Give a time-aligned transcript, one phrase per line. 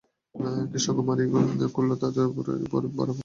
[0.71, 1.27] কৃষ্ণকুমারীর
[1.75, 3.19] খুল্লতাতের উপর এই ভার অর্পিত হইল।